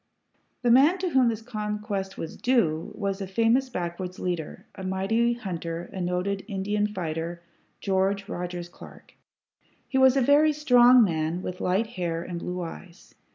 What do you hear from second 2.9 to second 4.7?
was a famous backwoods leader,